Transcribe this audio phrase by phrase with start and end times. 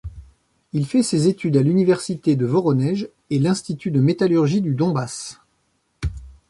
[0.73, 5.39] Il fait ses études à l'Université de Voronej et l'Institut de métallurgie du Donbass.